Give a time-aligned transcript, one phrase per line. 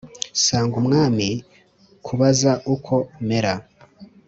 [0.37, 1.27] Nsanga Umwami
[2.05, 2.93] kubaza uko
[3.27, 3.53] mera